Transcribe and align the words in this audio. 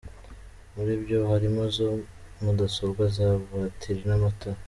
Muri 0.75 0.91
byo 1.03 1.19
harimo 1.31 1.63
za 1.75 1.87
mudasobwa, 2.43 3.03
za 3.15 3.27
batiri 3.51 4.01
n’amatara. 4.09 4.59